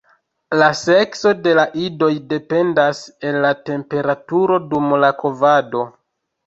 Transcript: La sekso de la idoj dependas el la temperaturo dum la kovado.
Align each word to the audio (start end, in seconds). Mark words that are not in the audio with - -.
La 0.61 0.69
sekso 0.79 1.33
de 1.47 1.53
la 1.59 1.65
idoj 1.83 2.09
dependas 2.33 3.03
el 3.33 3.41
la 3.45 3.55
temperaturo 3.71 4.61
dum 4.75 4.93
la 5.07 5.17
kovado. 5.25 5.89